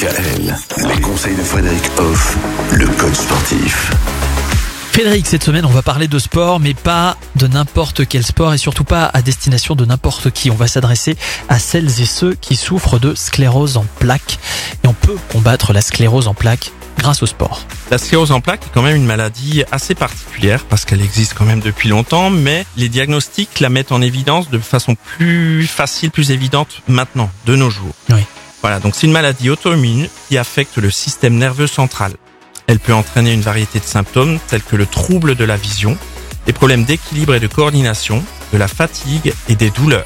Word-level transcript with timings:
DKL, 0.00 0.56
les 0.88 1.00
conseils 1.02 1.36
de 1.36 1.42
Frédéric 1.42 1.82
Hoff, 1.98 2.38
le 2.72 2.86
coach 2.86 3.16
sportif. 3.16 3.92
Frédéric, 4.92 5.26
cette 5.26 5.44
semaine, 5.44 5.66
on 5.66 5.70
va 5.70 5.82
parler 5.82 6.08
de 6.08 6.18
sport, 6.18 6.58
mais 6.58 6.72
pas 6.72 7.18
de 7.36 7.46
n'importe 7.46 8.08
quel 8.08 8.24
sport 8.24 8.54
et 8.54 8.58
surtout 8.58 8.84
pas 8.84 9.10
à 9.12 9.20
destination 9.20 9.74
de 9.74 9.84
n'importe 9.84 10.30
qui. 10.30 10.50
On 10.50 10.54
va 10.54 10.68
s'adresser 10.68 11.18
à 11.50 11.58
celles 11.58 12.00
et 12.00 12.06
ceux 12.06 12.32
qui 12.32 12.56
souffrent 12.56 12.98
de 12.98 13.14
sclérose 13.14 13.76
en 13.76 13.84
plaques. 13.98 14.38
Et 14.84 14.88
on 14.88 14.94
peut 14.94 15.18
combattre 15.30 15.74
la 15.74 15.82
sclérose 15.82 16.28
en 16.28 16.34
plaques 16.34 16.72
grâce 16.96 17.22
au 17.22 17.26
sport. 17.26 17.66
La 17.90 17.98
sclérose 17.98 18.32
en 18.32 18.40
plaques 18.40 18.64
est 18.64 18.70
quand 18.72 18.82
même 18.82 18.96
une 18.96 19.06
maladie 19.06 19.64
assez 19.70 19.94
particulière 19.94 20.64
parce 20.64 20.86
qu'elle 20.86 21.02
existe 21.02 21.34
quand 21.34 21.44
même 21.44 21.60
depuis 21.60 21.90
longtemps, 21.90 22.30
mais 22.30 22.64
les 22.78 22.88
diagnostics 22.88 23.60
la 23.60 23.68
mettent 23.68 23.92
en 23.92 24.00
évidence 24.00 24.48
de 24.48 24.58
façon 24.60 24.94
plus 24.94 25.66
facile, 25.66 26.10
plus 26.10 26.30
évidente 26.30 26.80
maintenant, 26.88 27.30
de 27.44 27.54
nos 27.54 27.68
jours. 27.68 27.92
Oui. 28.08 28.24
Voilà, 28.62 28.78
donc 28.78 28.94
c'est 28.94 29.06
une 29.06 29.12
maladie 29.12 29.48
auto-immune 29.50 30.08
qui 30.28 30.36
affecte 30.38 30.76
le 30.76 30.90
système 30.90 31.34
nerveux 31.36 31.66
central. 31.66 32.12
Elle 32.66 32.78
peut 32.78 32.94
entraîner 32.94 33.32
une 33.32 33.40
variété 33.40 33.80
de 33.80 33.84
symptômes 33.84 34.38
tels 34.48 34.62
que 34.62 34.76
le 34.76 34.86
trouble 34.86 35.34
de 35.34 35.44
la 35.44 35.56
vision, 35.56 35.96
des 36.46 36.52
problèmes 36.52 36.84
d'équilibre 36.84 37.34
et 37.34 37.40
de 37.40 37.46
coordination, 37.46 38.22
de 38.52 38.58
la 38.58 38.68
fatigue 38.68 39.32
et 39.48 39.54
des 39.56 39.70
douleurs. 39.70 40.04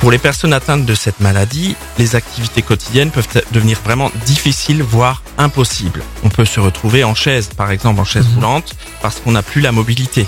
Pour 0.00 0.10
les 0.10 0.18
personnes 0.18 0.54
atteintes 0.54 0.86
de 0.86 0.94
cette 0.94 1.20
maladie, 1.20 1.76
les 1.98 2.16
activités 2.16 2.62
quotidiennes 2.62 3.10
peuvent 3.10 3.28
devenir 3.52 3.78
vraiment 3.84 4.10
difficiles, 4.24 4.82
voire 4.82 5.22
impossibles. 5.36 6.02
On 6.22 6.30
peut 6.30 6.46
se 6.46 6.58
retrouver 6.60 7.04
en 7.04 7.14
chaise, 7.14 7.50
par 7.54 7.70
exemple 7.70 8.00
en 8.00 8.04
chaise 8.04 8.26
Mhm. 8.28 8.34
roulante, 8.36 8.74
parce 9.02 9.20
qu'on 9.20 9.32
n'a 9.32 9.42
plus 9.42 9.60
la 9.60 9.72
mobilité. 9.72 10.26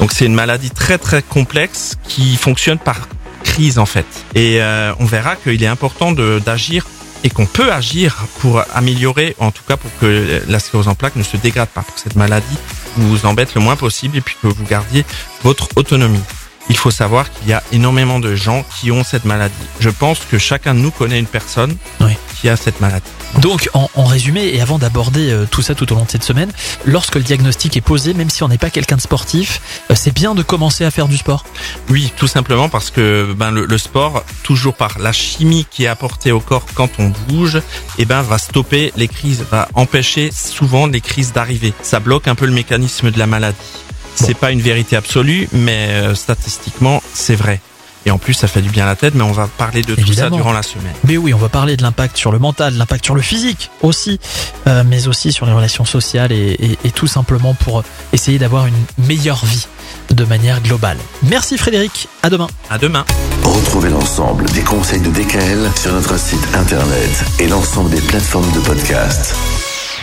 Donc 0.00 0.12
c'est 0.12 0.26
une 0.26 0.34
maladie 0.34 0.70
très 0.70 0.98
très 0.98 1.22
complexe 1.22 1.96
qui 2.08 2.36
fonctionne 2.36 2.78
par 2.78 2.96
en 3.78 3.86
fait. 3.86 4.06
Et 4.34 4.62
euh, 4.62 4.92
on 4.98 5.04
verra 5.04 5.36
qu'il 5.36 5.62
est 5.62 5.66
important 5.66 6.12
d'agir 6.12 6.86
et 7.22 7.30
qu'on 7.30 7.46
peut 7.46 7.70
agir 7.70 8.16
pour 8.40 8.62
améliorer, 8.74 9.36
en 9.38 9.50
tout 9.50 9.62
cas 9.68 9.76
pour 9.76 9.90
que 10.00 10.42
la 10.48 10.58
sclérose 10.58 10.88
en 10.88 10.94
plaques 10.94 11.16
ne 11.16 11.22
se 11.22 11.36
dégrade 11.36 11.68
pas, 11.68 11.82
pour 11.82 11.94
que 11.94 12.00
cette 12.00 12.16
maladie 12.16 12.56
vous 12.96 13.26
embête 13.26 13.54
le 13.54 13.60
moins 13.60 13.76
possible 13.76 14.16
et 14.16 14.20
puis 14.22 14.36
que 14.42 14.48
vous 14.48 14.64
gardiez 14.64 15.04
votre 15.42 15.68
autonomie. 15.76 16.22
Il 16.70 16.76
faut 16.76 16.90
savoir 16.90 17.30
qu'il 17.32 17.48
y 17.48 17.52
a 17.52 17.62
énormément 17.72 18.20
de 18.20 18.34
gens 18.34 18.64
qui 18.78 18.90
ont 18.90 19.04
cette 19.04 19.24
maladie. 19.24 19.54
Je 19.80 19.90
pense 19.90 20.20
que 20.30 20.38
chacun 20.38 20.74
de 20.74 20.78
nous 20.78 20.90
connaît 20.90 21.18
une 21.18 21.26
personne 21.26 21.76
Oui. 22.00 22.16
Qui 22.40 22.48
a 22.48 22.56
cette 22.56 22.80
maladie. 22.80 23.04
Donc, 23.38 23.68
en, 23.74 23.90
en 23.94 24.04
résumé, 24.04 24.46
et 24.54 24.60
avant 24.60 24.78
d'aborder 24.78 25.30
euh, 25.30 25.46
tout 25.50 25.62
ça 25.62 25.74
tout 25.74 25.90
au 25.92 25.96
long 25.96 26.04
de 26.04 26.10
cette 26.10 26.24
semaine, 26.24 26.50
lorsque 26.84 27.16
le 27.16 27.22
diagnostic 27.22 27.76
est 27.76 27.80
posé, 27.80 28.14
même 28.14 28.30
si 28.30 28.42
on 28.42 28.48
n'est 28.48 28.58
pas 28.58 28.70
quelqu'un 28.70 28.96
de 28.96 29.00
sportif, 29.00 29.60
euh, 29.90 29.94
c'est 29.96 30.12
bien 30.14 30.34
de 30.34 30.42
commencer 30.42 30.84
à 30.84 30.90
faire 30.90 31.08
du 31.08 31.16
sport. 31.16 31.44
Oui, 31.88 32.12
tout 32.16 32.26
simplement 32.26 32.68
parce 32.68 32.90
que 32.90 33.34
ben, 33.36 33.50
le, 33.50 33.66
le 33.66 33.78
sport, 33.78 34.24
toujours 34.42 34.74
par 34.74 34.98
la 34.98 35.12
chimie 35.12 35.66
qui 35.70 35.84
est 35.84 35.88
apportée 35.88 36.32
au 36.32 36.40
corps 36.40 36.66
quand 36.74 36.90
on 36.98 37.12
bouge, 37.28 37.60
eh 37.98 38.04
ben, 38.04 38.22
va 38.22 38.38
stopper 38.38 38.92
les 38.96 39.08
crises, 39.08 39.44
va 39.50 39.68
empêcher 39.74 40.30
souvent 40.32 40.86
les 40.86 41.00
crises 41.00 41.32
d'arriver. 41.32 41.72
Ça 41.82 42.00
bloque 42.00 42.28
un 42.28 42.34
peu 42.34 42.46
le 42.46 42.52
mécanisme 42.52 43.10
de 43.10 43.18
la 43.18 43.26
maladie. 43.26 43.56
C'est 44.14 44.34
pas 44.34 44.50
une 44.50 44.60
vérité 44.60 44.96
absolue, 44.96 45.48
mais 45.52 45.88
euh, 45.90 46.14
statistiquement, 46.14 47.02
c'est 47.14 47.36
vrai. 47.36 47.60
Et 48.06 48.10
en 48.10 48.18
plus, 48.18 48.32
ça 48.34 48.48
fait 48.48 48.62
du 48.62 48.70
bien 48.70 48.84
à 48.84 48.86
la 48.86 48.96
tête, 48.96 49.14
mais 49.14 49.22
on 49.22 49.32
va 49.32 49.46
parler 49.46 49.82
de 49.82 49.94
tout 49.94 50.06
ça 50.14 50.30
durant 50.36 50.52
la 50.52 50.62
semaine. 50.62 50.94
Mais 51.04 51.16
oui, 51.18 51.34
on 51.34 51.38
va 51.38 51.48
parler 51.50 51.76
de 51.76 51.82
l'impact 51.82 52.16
sur 52.16 52.32
le 52.32 52.38
mental, 52.38 52.72
de 52.74 52.78
l'impact 52.78 53.04
sur 53.04 53.14
le 53.14 53.20
physique 53.22 53.70
aussi, 53.82 54.18
euh, 54.66 54.82
mais 54.86 55.06
aussi 55.06 55.32
sur 55.32 55.44
les 55.46 55.52
relations 55.52 55.84
sociales 55.84 56.32
et, 56.32 56.56
et- 56.58 56.78
et 56.84 56.90
tout 56.90 57.06
simplement 57.06 57.54
pour 57.54 57.82
essayer 58.12 58.38
d'avoir 58.38 58.66
une 58.66 58.74
meilleure 59.06 59.44
vie 59.44 59.66
de 60.10 60.24
manière 60.24 60.60
globale. 60.62 60.96
Merci 61.24 61.58
Frédéric, 61.58 62.08
à 62.22 62.30
demain. 62.30 62.46
À 62.70 62.78
demain. 62.78 63.04
Retrouvez 63.44 63.90
l'ensemble 63.90 64.44
des 64.50 64.62
conseils 64.62 65.00
de 65.00 65.10
DKL 65.10 65.70
sur 65.76 65.92
notre 65.92 66.18
site 66.18 66.46
internet 66.54 67.24
et 67.38 67.48
l'ensemble 67.48 67.90
des 67.90 68.00
plateformes 68.00 68.50
de 68.52 68.60
podcast. 68.60 69.34